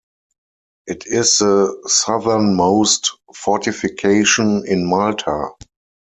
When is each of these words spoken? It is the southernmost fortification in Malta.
It 0.87 1.05
is 1.05 1.37
the 1.37 1.79
southernmost 1.87 3.11
fortification 3.35 4.63
in 4.65 4.87
Malta. 4.87 5.49